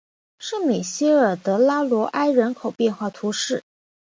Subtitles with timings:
[0.39, 3.61] 圣米歇尔德拉罗埃人口变化图示